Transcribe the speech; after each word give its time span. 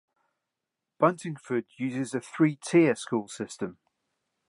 Buntingford 0.99 1.65
uses 1.77 2.15
a 2.15 2.19
three-tier 2.21 2.95
school 2.95 3.27
system. 3.27 3.77